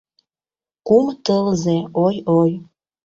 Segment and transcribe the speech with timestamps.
[0.87, 2.51] Кум тылзе— ой-ой!